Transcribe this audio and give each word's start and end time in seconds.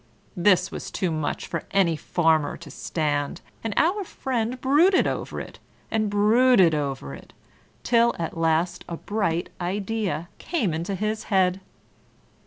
This 0.35 0.71
was 0.71 0.89
too 0.89 1.11
much 1.11 1.45
for 1.45 1.61
any 1.69 1.95
Farmer 1.95 2.57
to 2.57 2.71
stand; 2.71 3.39
and 3.63 3.71
our 3.77 4.03
friend 4.03 4.59
brooded 4.59 5.05
over 5.05 5.39
it, 5.39 5.59
and 5.91 6.09
brooded 6.09 6.73
over 6.73 7.13
it, 7.13 7.33
till 7.83 8.15
at 8.17 8.35
last 8.35 8.83
a 8.89 8.97
bright 8.97 9.49
idea 9.61 10.27
came 10.39 10.73
into 10.73 10.95
his 10.95 11.25
head. 11.25 11.61